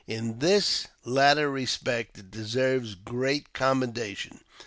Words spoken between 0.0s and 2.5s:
In this latter respect it